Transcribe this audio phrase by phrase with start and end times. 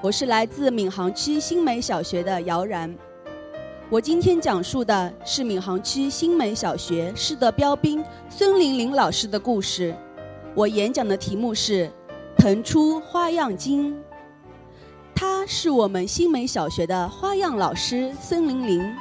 [0.00, 2.94] 我是来自闵行区新美小学的姚然。
[3.90, 9.92] 我今天讲述的是闵行区新美小学师德标兵孙玲玲老师的故事。
[10.54, 11.86] 我演讲的题目是
[12.40, 13.92] 《腾出花样精》。
[15.16, 18.94] 她是我们新美小学的花样老师孙玲玲。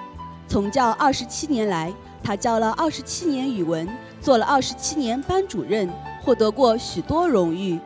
[0.48, 1.94] 从教二十七年来，
[2.24, 3.88] 她教了二十七年语文，
[4.20, 5.88] 做了二十七年班主任，
[6.24, 7.80] 获得过许多荣誉。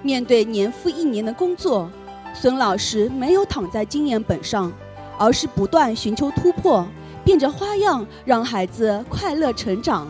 [0.00, 1.90] 面对年复一年的工作，
[2.34, 4.72] 孙老师没有躺在经验本上，
[5.18, 6.86] 而是不断寻求突破，
[7.24, 10.08] 变着花样让孩子快乐成长。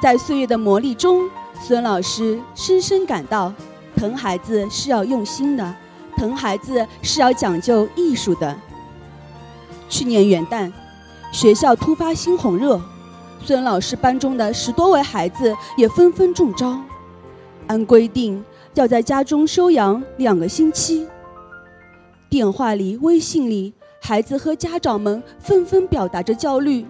[0.00, 1.28] 在岁月的磨砺中，
[1.60, 3.52] 孙老师深深感到，
[3.96, 5.74] 疼孩子是要用心的，
[6.16, 8.56] 疼孩子是要讲究艺术的。
[9.88, 10.70] 去年元旦，
[11.32, 12.80] 学校突发猩红热，
[13.44, 16.78] 孙老师班中的十多位孩子也纷纷中招，
[17.66, 18.44] 按规定。
[18.74, 21.06] 要在家中休养两个星期。
[22.30, 26.86] 电话里、微信里，孩子和家长们纷纷表达着焦虑。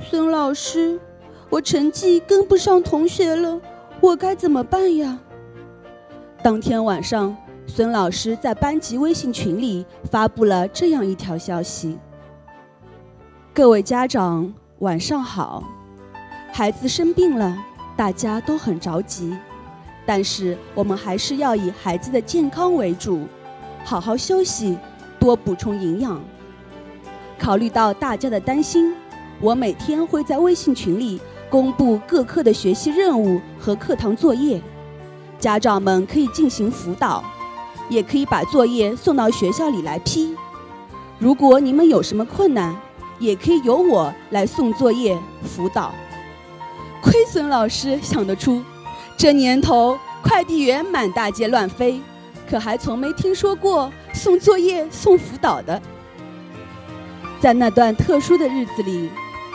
[0.00, 1.00] 孙老师，
[1.48, 3.58] 我成绩跟不上同学了，
[4.00, 5.18] 我该怎么办呀？
[6.42, 7.34] 当天晚上，
[7.66, 11.98] 孙老师在班级微信群里发布了这样一条消息
[13.54, 15.64] ：“各位家长，晚上好，
[16.52, 17.56] 孩子生病了，
[17.96, 19.34] 大家都很着急。”
[20.04, 23.26] 但是我们还是要以孩子的健康为主，
[23.84, 24.76] 好好休息，
[25.18, 26.20] 多补充营养。
[27.38, 28.94] 考虑到大家的担心，
[29.40, 34.60] 我每天会在微信群里公布各科的学习任务和课堂作业，
[35.38, 37.24] 家长们可以进行辅导，
[37.88, 40.36] 也可以把作业送到学校里来批。
[41.18, 42.76] 如果你们有什么困难，
[43.18, 45.92] 也可以由我来送作业辅导。
[47.00, 48.62] 亏损老师想得出。
[49.16, 52.00] 这年头，快递员满大街乱飞，
[52.48, 55.80] 可还从没听说过送作业、送辅导的。
[57.40, 59.08] 在那段特殊的日子里，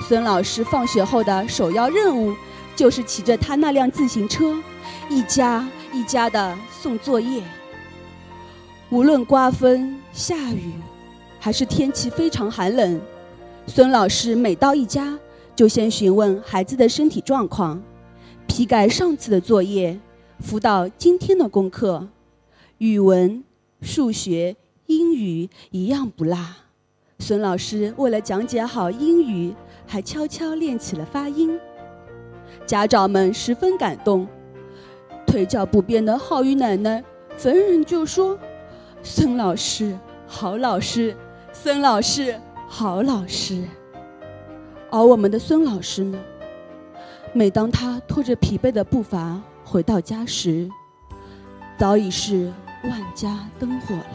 [0.07, 2.33] 孙老师放学后的首要任务
[2.75, 4.55] 就是骑着他那辆自行车，
[5.09, 7.43] 一家一家的送作业。
[8.89, 10.73] 无论刮风下雨，
[11.39, 13.01] 还是天气非常寒冷，
[13.65, 15.17] 孙老师每到一家，
[15.55, 17.81] 就先询问孩子的身体状况。
[18.47, 19.99] 批改上次的作业，
[20.39, 22.07] 辅导今天的功课，
[22.79, 23.43] 语文、
[23.81, 24.55] 数学、
[24.87, 26.37] 英语一样不落。
[27.19, 29.53] 孙老师为了讲解好英语，
[29.85, 31.59] 还悄悄练起了发音。
[32.65, 34.27] 家长们十分感动。
[35.27, 37.03] 腿脚不便的浩宇奶奶
[37.37, 38.39] 逢人就说
[39.03, 41.15] ：“孙老师好老师，
[41.51, 43.61] 孙老师好老师。”
[44.89, 46.17] 而我们的孙老师呢？
[47.33, 50.69] 每当他拖着疲惫的步伐回到家时，
[51.77, 52.51] 早已是
[52.83, 54.05] 万家灯火了。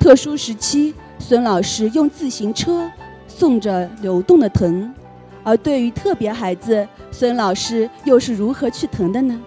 [0.00, 2.90] 特殊时期，孙老师用自行车
[3.28, 4.92] 送着流动的藤，
[5.44, 9.40] 而对于特别孩子，孙老师又是如何去疼的呢？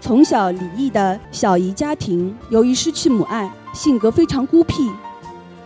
[0.00, 4.88] 从小离异的小姨家庭，由于失去母爱，性格非常孤僻。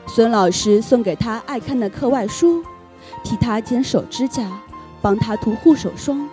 [0.07, 2.65] 孙老师送给他爱看的课外书。
[3.23, 4.51] 替他剪手指甲，
[5.01, 6.29] 帮他涂护手霜，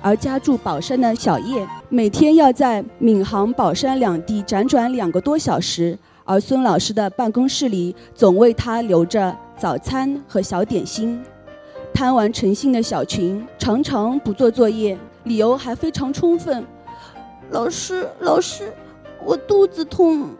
[0.00, 11.22] 而家住宝山的小叶每天要在闵行、宝山两地辗转两个多小时，而孙老师的办公室里总为他留着早餐和小点心。
[11.92, 16.64] 贪玩成性的小群常常不做作业，理由还非常充分
[17.50, 18.72] ：“老师，老师，
[19.24, 20.30] 我肚子痛。”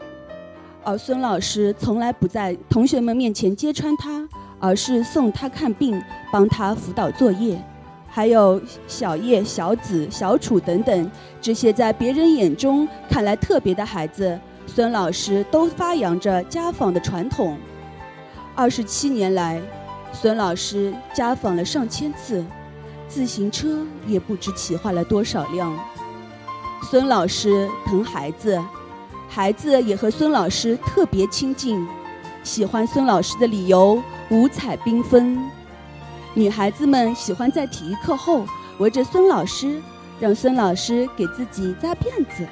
[0.83, 4.27] 而孙老师从来不在同学们面前揭穿他。
[4.61, 6.01] 而是送他看病，
[6.31, 7.61] 帮他辅导作业，
[8.07, 11.11] 还有小叶、小紫、小楚等等
[11.41, 17.57] 这些在别人眼中看来特别的孩子，孙老师都发扬着家访的传统。
[18.55, 19.61] 二十七年来，
[20.13, 22.45] 孙老师家访了上千次，
[23.09, 25.75] 自行车也不知骑坏了多少辆。
[26.83, 28.61] 孙老师疼孩子，
[29.29, 31.87] 孩子也和孙老师特别亲近。
[32.43, 35.51] 喜欢孙老师的理由五彩缤纷，
[36.35, 38.47] 女孩子们喜欢在体育课后
[38.79, 39.83] 围着孙老师，
[40.21, 42.45] 让孙老师给自己扎辫子；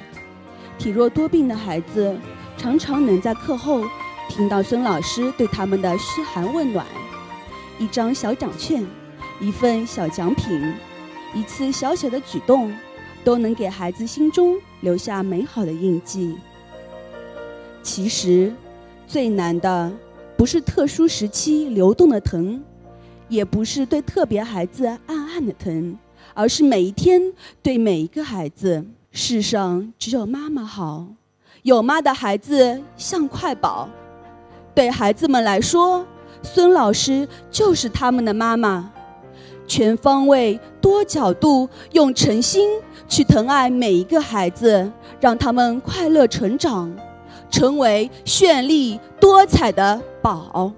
[0.77, 2.17] 体弱多病的孩子
[2.57, 3.81] 常常能在课后
[4.27, 6.85] 听到孙老师对他们的嘘寒问暖。
[7.77, 8.85] 一张小奖券，
[9.39, 10.73] 一份小奖品，
[11.33, 12.75] 一次小小的举动，
[13.23, 16.35] 都能给孩子心中留下美好的印记。
[17.81, 18.53] 其实。
[19.07, 19.91] 最难的
[20.39, 22.63] 不是特殊时期流动的疼，
[23.27, 25.99] 也不是对特别孩子暗暗的疼，
[26.33, 27.21] 而是每一天
[27.61, 31.05] 对每一个孩子世上只有妈妈好，
[31.63, 33.89] 有妈的孩子像块宝。
[34.73, 36.05] 对孩子们来说，
[36.41, 38.89] 孙老师就是他们的妈妈，
[39.67, 42.69] 全方位、多角度，用诚心
[43.09, 44.89] 去疼爱每一个孩子，
[45.19, 46.89] 让他们快乐成长，
[47.51, 50.73] 成为绚丽多彩的宝。